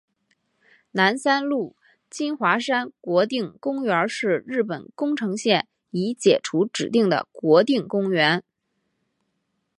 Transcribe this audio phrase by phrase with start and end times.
[0.93, 1.75] 南三陆
[2.09, 8.43] 金华山国定公园是日本宫城县已解除指定的国定公园。